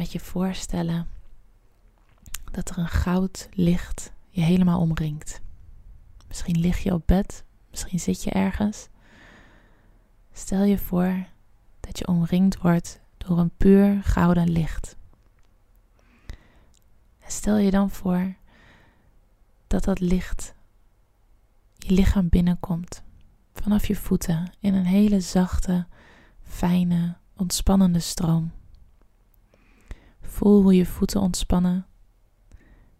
met 0.00 0.12
je 0.12 0.20
voorstellen 0.20 1.08
dat 2.50 2.70
er 2.70 2.78
een 2.78 2.88
goud 2.88 3.48
licht 3.52 4.12
je 4.28 4.40
helemaal 4.40 4.80
omringt. 4.80 5.40
Misschien 6.28 6.58
lig 6.58 6.78
je 6.78 6.92
op 6.92 7.02
bed, 7.06 7.44
misschien 7.70 8.00
zit 8.00 8.22
je 8.22 8.30
ergens. 8.30 8.88
Stel 10.32 10.62
je 10.62 10.78
voor 10.78 11.26
dat 11.80 11.98
je 11.98 12.06
omringd 12.06 12.58
wordt 12.58 13.00
door 13.18 13.38
een 13.38 13.56
puur 13.56 14.02
gouden 14.02 14.50
licht. 14.50 14.96
Stel 17.26 17.56
je 17.56 17.70
dan 17.70 17.90
voor 17.90 18.34
dat 19.66 19.84
dat 19.84 20.00
licht 20.00 20.54
je 21.76 21.92
lichaam 21.92 22.28
binnenkomt, 22.28 23.02
vanaf 23.54 23.86
je 23.86 23.96
voeten 23.96 24.52
in 24.60 24.74
een 24.74 24.86
hele 24.86 25.20
zachte, 25.20 25.86
fijne, 26.42 27.16
ontspannende 27.36 28.00
stroom. 28.00 28.58
Voel 30.30 30.62
hoe 30.62 30.74
je 30.74 30.86
voeten 30.86 31.20
ontspannen, 31.20 31.86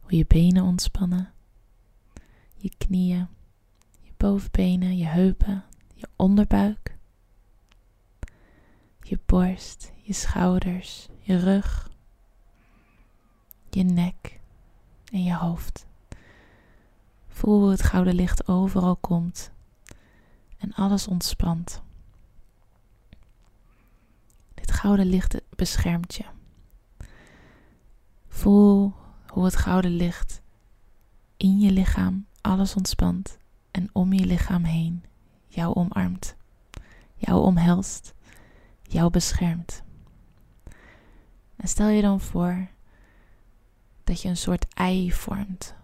hoe 0.00 0.16
je 0.16 0.24
benen 0.26 0.62
ontspannen, 0.62 1.32
je 2.56 2.70
knieën, 2.78 3.28
je 4.00 4.10
bovenbenen, 4.16 4.96
je 4.96 5.06
heupen, 5.06 5.64
je 5.94 6.08
onderbuik, 6.16 6.98
je 9.00 9.18
borst, 9.26 9.92
je 10.02 10.12
schouders, 10.12 11.08
je 11.20 11.36
rug, 11.36 11.90
je 13.70 13.82
nek 13.82 14.40
en 15.12 15.22
je 15.22 15.34
hoofd. 15.34 15.86
Voel 17.28 17.60
hoe 17.60 17.70
het 17.70 17.82
gouden 17.82 18.14
licht 18.14 18.48
overal 18.48 18.96
komt 18.96 19.52
en 20.58 20.74
alles 20.74 21.06
ontspant. 21.06 21.82
Dit 24.54 24.72
gouden 24.72 25.06
licht 25.06 25.40
beschermt 25.56 26.14
je. 26.14 26.24
Voel 28.42 28.94
hoe 29.26 29.44
het 29.44 29.56
gouden 29.56 29.90
licht 29.90 30.42
in 31.36 31.60
je 31.60 31.70
lichaam 31.70 32.26
alles 32.40 32.74
ontspant 32.74 33.38
en 33.70 33.90
om 33.92 34.12
je 34.12 34.26
lichaam 34.26 34.64
heen 34.64 35.04
jou 35.48 35.74
omarmt, 35.74 36.36
jou 37.14 37.42
omhelst, 37.42 38.14
jou 38.82 39.10
beschermt. 39.10 39.82
En 41.56 41.68
stel 41.68 41.88
je 41.88 42.02
dan 42.02 42.20
voor 42.20 42.68
dat 44.04 44.22
je 44.22 44.28
een 44.28 44.36
soort 44.36 44.66
ei 44.74 45.12
vormt 45.12 45.74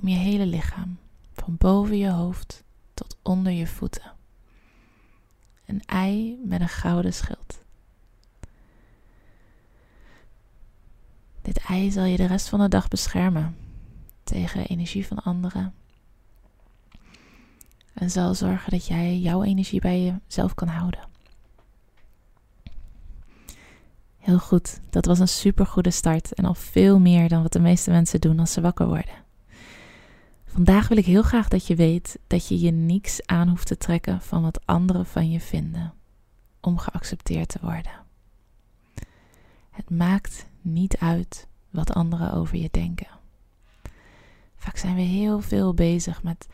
om 0.00 0.08
je 0.08 0.16
hele 0.16 0.46
lichaam, 0.46 0.98
van 1.32 1.56
boven 1.56 1.98
je 1.98 2.10
hoofd 2.10 2.64
tot 2.94 3.18
onder 3.22 3.52
je 3.52 3.66
voeten. 3.66 4.12
Een 5.66 5.82
ei 5.86 6.40
met 6.44 6.60
een 6.60 6.68
gouden 6.68 7.14
schild. 7.14 7.65
Ei 11.58 11.90
zal 11.90 12.04
je 12.04 12.16
de 12.16 12.26
rest 12.26 12.48
van 12.48 12.60
de 12.60 12.68
dag 12.68 12.88
beschermen 12.88 13.56
tegen 14.24 14.66
energie 14.66 15.06
van 15.06 15.22
anderen. 15.22 15.74
En 17.94 18.10
zal 18.10 18.34
zorgen 18.34 18.70
dat 18.70 18.86
jij 18.86 19.18
jouw 19.18 19.42
energie 19.42 19.80
bij 19.80 20.20
jezelf 20.26 20.54
kan 20.54 20.68
houden. 20.68 21.00
Heel 24.16 24.38
goed, 24.38 24.80
dat 24.90 25.06
was 25.06 25.18
een 25.18 25.28
super 25.28 25.66
goede 25.66 25.90
start 25.90 26.32
en 26.32 26.44
al 26.44 26.54
veel 26.54 26.98
meer 26.98 27.28
dan 27.28 27.42
wat 27.42 27.52
de 27.52 27.60
meeste 27.60 27.90
mensen 27.90 28.20
doen 28.20 28.38
als 28.38 28.52
ze 28.52 28.60
wakker 28.60 28.86
worden. 28.86 29.24
Vandaag 30.46 30.88
wil 30.88 30.96
ik 30.96 31.04
heel 31.04 31.22
graag 31.22 31.48
dat 31.48 31.66
je 31.66 31.74
weet 31.74 32.18
dat 32.26 32.48
je 32.48 32.60
je 32.60 32.70
niks 32.70 33.26
aan 33.26 33.48
hoeft 33.48 33.66
te 33.66 33.76
trekken 33.76 34.20
van 34.20 34.42
wat 34.42 34.66
anderen 34.66 35.06
van 35.06 35.30
je 35.30 35.40
vinden 35.40 35.94
om 36.60 36.78
geaccepteerd 36.78 37.48
te 37.48 37.58
worden. 37.62 37.92
Het 39.70 39.90
maakt 39.90 40.46
niet 40.66 40.96
uit 40.96 41.46
wat 41.70 41.92
anderen 41.92 42.32
over 42.32 42.56
je 42.56 42.68
denken. 42.70 43.08
Vaak 44.56 44.76
zijn 44.76 44.94
we 44.94 45.00
heel 45.00 45.40
veel 45.40 45.74
bezig 45.74 46.22
met 46.22 46.48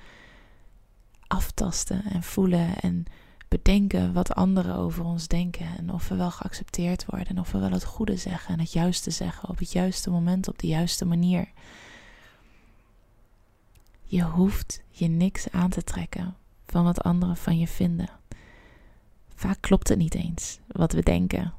aftasten 1.27 2.05
en 2.05 2.23
voelen 2.23 2.79
en 2.81 3.05
bedenken 3.49 4.13
wat 4.13 4.35
anderen 4.35 4.77
over 4.77 5.05
ons 5.05 5.29
denken 5.29 5.67
en 5.77 5.93
of 5.93 6.09
we 6.09 6.15
wel 6.15 6.31
geaccepteerd 6.31 7.05
worden 7.05 7.27
en 7.27 7.39
of 7.39 7.53
we 7.53 7.59
wel 7.59 7.71
het 7.71 7.85
goede 7.85 8.17
zeggen 8.17 8.55
en 8.55 8.61
het 8.61 8.73
juiste 8.73 9.11
zeggen 9.11 9.49
op 9.49 9.59
het 9.59 9.73
juiste 9.73 10.11
moment 10.11 10.49
op 10.49 10.59
de 10.59 10.67
juiste 10.67 11.05
manier. 11.05 11.51
Je 14.05 14.23
hoeft 14.23 14.83
je 14.89 15.09
niks 15.09 15.51
aan 15.51 15.71
te 15.71 15.83
trekken 15.85 16.37
van 16.67 16.85
wat 16.85 17.03
anderen 17.03 17.37
van 17.37 17.59
je 17.59 17.69
vinden. 17.69 18.09
Vaak 19.35 19.61
klopt 19.61 19.89
het 19.89 19.99
niet 19.99 20.15
eens 20.15 20.59
wat 20.67 20.93
we 20.93 21.03
denken, 21.03 21.55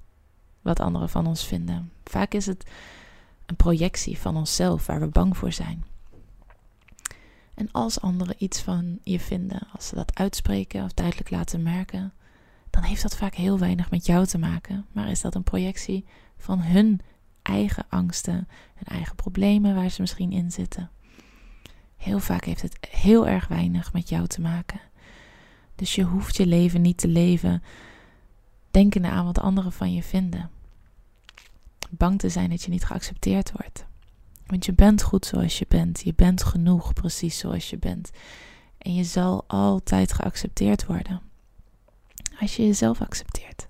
wat 0.63 0.79
anderen 0.79 1.09
van 1.09 1.27
ons 1.27 1.45
vinden. 1.45 1.91
Vaak 2.03 2.33
is 2.33 2.45
het 2.45 2.65
een 3.45 3.55
projectie 3.55 4.19
van 4.19 4.37
onszelf 4.37 4.85
waar 4.85 4.99
we 4.99 5.07
bang 5.07 5.37
voor 5.37 5.51
zijn. 5.51 5.83
En 7.53 7.71
als 7.71 8.01
anderen 8.01 8.35
iets 8.37 8.61
van 8.61 8.99
je 9.03 9.19
vinden, 9.19 9.67
als 9.73 9.87
ze 9.87 9.95
dat 9.95 10.17
uitspreken 10.19 10.83
of 10.83 10.93
duidelijk 10.93 11.29
laten 11.29 11.63
merken, 11.63 12.13
dan 12.69 12.83
heeft 12.83 13.01
dat 13.01 13.15
vaak 13.15 13.35
heel 13.35 13.59
weinig 13.59 13.91
met 13.91 14.05
jou 14.05 14.25
te 14.25 14.37
maken, 14.37 14.85
maar 14.91 15.09
is 15.09 15.21
dat 15.21 15.35
een 15.35 15.43
projectie 15.43 16.05
van 16.37 16.61
hun 16.61 16.99
eigen 17.41 17.85
angsten, 17.89 18.47
hun 18.75 18.87
eigen 18.87 19.15
problemen 19.15 19.75
waar 19.75 19.89
ze 19.89 20.01
misschien 20.01 20.31
in 20.31 20.51
zitten. 20.51 20.89
Heel 21.97 22.19
vaak 22.19 22.45
heeft 22.45 22.61
het 22.61 22.87
heel 22.89 23.27
erg 23.27 23.47
weinig 23.47 23.93
met 23.93 24.09
jou 24.09 24.27
te 24.27 24.41
maken. 24.41 24.79
Dus 25.75 25.95
je 25.95 26.03
hoeft 26.03 26.37
je 26.37 26.45
leven 26.45 26.81
niet 26.81 26.97
te 26.97 27.07
leven 27.07 27.63
denkende 28.73 29.07
aan 29.07 29.25
wat 29.25 29.39
anderen 29.39 29.71
van 29.71 29.93
je 29.93 30.03
vinden. 30.03 30.49
Bang 31.89 32.19
te 32.19 32.29
zijn 32.29 32.49
dat 32.49 32.63
je 32.63 32.69
niet 32.69 32.85
geaccepteerd 32.85 33.51
wordt. 33.51 33.85
Want 34.45 34.65
je 34.65 34.73
bent 34.73 35.01
goed 35.01 35.25
zoals 35.25 35.59
je 35.59 35.65
bent. 35.67 36.01
Je 36.01 36.13
bent 36.15 36.43
genoeg 36.43 36.93
precies 36.93 37.37
zoals 37.37 37.69
je 37.69 37.77
bent. 37.77 38.11
En 38.77 38.93
je 38.93 39.03
zal 39.03 39.43
altijd 39.47 40.13
geaccepteerd 40.13 40.85
worden. 40.85 41.21
Als 42.39 42.55
je 42.55 42.65
jezelf 42.65 43.01
accepteert. 43.01 43.67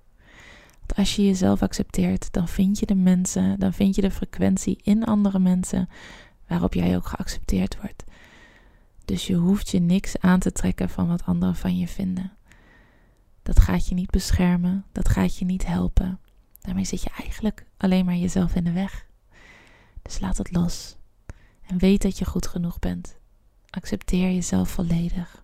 Want 0.79 0.95
als 0.95 1.15
je 1.15 1.25
jezelf 1.25 1.61
accepteert, 1.61 2.27
dan 2.31 2.47
vind 2.47 2.79
je 2.79 2.85
de 2.85 2.95
mensen, 2.95 3.59
dan 3.59 3.73
vind 3.73 3.95
je 3.95 4.01
de 4.01 4.11
frequentie 4.11 4.79
in 4.83 5.03
andere 5.05 5.39
mensen 5.39 5.89
waarop 6.47 6.73
jij 6.73 6.95
ook 6.95 7.07
geaccepteerd 7.07 7.77
wordt. 7.81 8.03
Dus 9.05 9.27
je 9.27 9.35
hoeft 9.35 9.69
je 9.69 9.79
niks 9.79 10.19
aan 10.19 10.39
te 10.39 10.51
trekken 10.51 10.89
van 10.89 11.07
wat 11.07 11.25
anderen 11.25 11.55
van 11.55 11.77
je 11.77 11.87
vinden. 11.87 12.31
Dat 13.43 13.59
gaat 13.59 13.87
je 13.87 13.95
niet 13.95 14.09
beschermen, 14.09 14.85
dat 14.91 15.09
gaat 15.09 15.37
je 15.37 15.45
niet 15.45 15.65
helpen. 15.65 16.19
Daarmee 16.61 16.85
zit 16.85 17.01
je 17.01 17.09
eigenlijk 17.19 17.65
alleen 17.77 18.05
maar 18.05 18.15
jezelf 18.15 18.55
in 18.55 18.63
de 18.63 18.71
weg. 18.71 19.05
Dus 20.01 20.19
laat 20.19 20.37
het 20.37 20.51
los. 20.51 20.95
En 21.67 21.77
weet 21.77 22.01
dat 22.01 22.17
je 22.17 22.25
goed 22.25 22.47
genoeg 22.47 22.79
bent. 22.79 23.15
Accepteer 23.69 24.33
jezelf 24.33 24.69
volledig. 24.69 25.43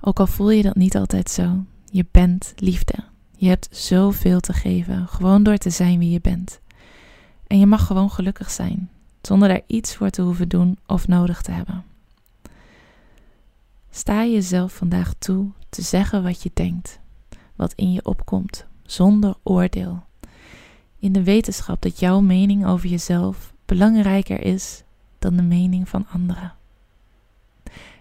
Ook 0.00 0.20
al 0.20 0.26
voel 0.26 0.50
je 0.50 0.62
dat 0.62 0.74
niet 0.74 0.96
altijd 0.96 1.30
zo, 1.30 1.64
je 1.90 2.06
bent 2.10 2.52
liefde. 2.56 2.94
Je 3.36 3.48
hebt 3.48 3.68
zoveel 3.70 4.40
te 4.40 4.52
geven, 4.52 5.08
gewoon 5.08 5.42
door 5.42 5.56
te 5.56 5.70
zijn 5.70 5.98
wie 5.98 6.10
je 6.10 6.20
bent. 6.20 6.60
En 7.46 7.58
je 7.58 7.66
mag 7.66 7.86
gewoon 7.86 8.10
gelukkig 8.10 8.50
zijn, 8.50 8.90
zonder 9.22 9.48
daar 9.48 9.62
iets 9.66 9.96
voor 9.96 10.10
te 10.10 10.22
hoeven 10.22 10.48
doen 10.48 10.78
of 10.86 11.08
nodig 11.08 11.42
te 11.42 11.50
hebben. 11.50 11.84
Sta 13.94 14.24
jezelf 14.24 14.72
vandaag 14.72 15.14
toe 15.18 15.50
te 15.68 15.82
zeggen 15.82 16.22
wat 16.22 16.42
je 16.42 16.50
denkt, 16.54 17.00
wat 17.56 17.72
in 17.72 17.92
je 17.92 18.04
opkomt, 18.04 18.66
zonder 18.82 19.34
oordeel. 19.42 20.04
In 20.98 21.12
de 21.12 21.22
wetenschap 21.22 21.82
dat 21.82 21.98
jouw 21.98 22.20
mening 22.20 22.66
over 22.66 22.88
jezelf 22.88 23.54
belangrijker 23.66 24.40
is 24.40 24.82
dan 25.18 25.36
de 25.36 25.42
mening 25.42 25.88
van 25.88 26.06
anderen. 26.12 26.54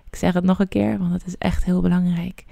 Ik 0.05 0.15
zeg 0.15 0.33
het 0.33 0.43
nog 0.43 0.59
een 0.59 0.67
keer, 0.67 0.97
want 0.97 1.11
het 1.11 1.25
is 1.25 1.37
echt 1.37 1.63
heel 1.63 1.81
belangrijk. 1.81 2.45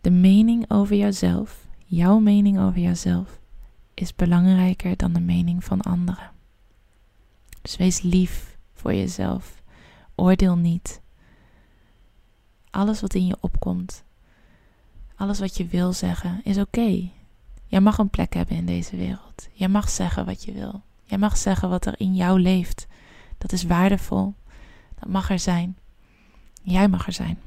De 0.00 0.10
mening 0.10 0.70
over 0.70 0.96
jouzelf, 0.96 1.66
jouw 1.84 2.18
mening 2.18 2.60
over 2.60 2.80
jouzelf, 2.80 3.40
is 3.94 4.14
belangrijker 4.14 4.96
dan 4.96 5.12
de 5.12 5.20
mening 5.20 5.64
van 5.64 5.80
anderen. 5.80 6.30
Dus 7.62 7.76
wees 7.76 8.02
lief 8.02 8.58
voor 8.72 8.94
jezelf. 8.94 9.62
Oordeel 10.14 10.56
niet. 10.56 11.01
Alles 12.72 13.00
wat 13.00 13.14
in 13.14 13.26
je 13.26 13.36
opkomt, 13.40 14.02
alles 15.16 15.38
wat 15.38 15.56
je 15.56 15.66
wil 15.66 15.92
zeggen, 15.92 16.40
is 16.44 16.58
oké. 16.58 17.08
Jij 17.66 17.80
mag 17.80 17.98
een 17.98 18.10
plek 18.10 18.34
hebben 18.34 18.56
in 18.56 18.66
deze 18.66 18.96
wereld. 18.96 19.48
Jij 19.52 19.68
mag 19.68 19.88
zeggen 19.88 20.24
wat 20.24 20.44
je 20.44 20.52
wil. 20.52 20.82
Jij 21.04 21.18
mag 21.18 21.36
zeggen 21.36 21.68
wat 21.68 21.86
er 21.86 21.94
in 21.96 22.14
jou 22.14 22.40
leeft. 22.40 22.86
Dat 23.38 23.52
is 23.52 23.64
waardevol. 23.64 24.34
Dat 24.98 25.08
mag 25.08 25.30
er 25.30 25.38
zijn. 25.38 25.76
Jij 26.62 26.88
mag 26.88 27.06
er 27.06 27.12
zijn. 27.12 27.38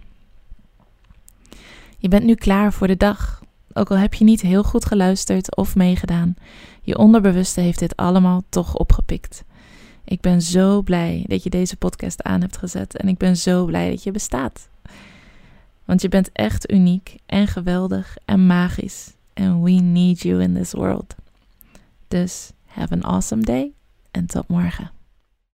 Je 1.97 2.07
bent 2.07 2.23
nu 2.23 2.35
klaar 2.35 2.73
voor 2.73 2.87
de 2.87 2.97
dag. 2.97 3.43
Ook 3.73 3.91
al 3.91 3.97
heb 3.97 4.13
je 4.13 4.23
niet 4.23 4.41
heel 4.41 4.63
goed 4.63 4.85
geluisterd 4.85 5.55
of 5.55 5.75
meegedaan, 5.75 6.35
je 6.81 6.97
onderbewuste 6.97 7.61
heeft 7.61 7.79
dit 7.79 7.95
allemaal 7.95 8.43
toch 8.49 8.75
opgepikt. 8.75 9.43
Ik 10.03 10.21
ben 10.21 10.41
zo 10.41 10.81
blij 10.81 11.23
dat 11.27 11.43
je 11.43 11.49
deze 11.49 11.77
podcast 11.77 12.23
aan 12.23 12.41
hebt 12.41 12.57
gezet 12.57 12.97
en 12.97 13.07
ik 13.07 13.17
ben 13.17 13.37
zo 13.37 13.65
blij 13.65 13.89
dat 13.89 14.03
je 14.03 14.11
bestaat. 14.11 14.69
Want 15.85 16.01
je 16.01 16.09
bent 16.09 16.31
echt 16.31 16.71
uniek 16.71 17.17
en 17.25 17.47
geweldig 17.47 18.17
en 18.25 18.45
magisch. 18.45 19.13
And 19.33 19.63
we 19.63 19.71
need 19.71 20.21
you 20.21 20.41
in 20.41 20.53
this 20.53 20.71
world. 20.71 21.15
Dus 22.07 22.51
have 22.65 22.93
an 22.93 23.03
awesome 23.03 23.41
day 23.41 23.71
en 24.11 24.25
tot 24.25 24.47
morgen. 24.47 24.91